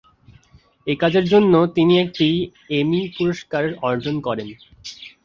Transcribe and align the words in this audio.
এই 0.87 0.97
কাজের 1.01 1.25
জন্য 1.33 1.53
তিনি 1.75 1.93
একটি 2.03 2.27
এমি 2.79 3.01
পুরস্কার 3.17 3.63
অর্জন 3.89 4.15
করেন। 4.27 4.49